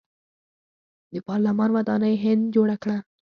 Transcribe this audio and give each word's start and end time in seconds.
د 1.13 1.15
پارلمان 1.27 1.69
ودانۍ 1.77 2.15
هند 2.23 2.43
جوړه 2.55 2.75
کړه. 2.83 2.97